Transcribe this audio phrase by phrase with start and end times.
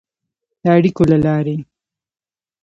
[0.61, 1.55] د اړیکو له لارې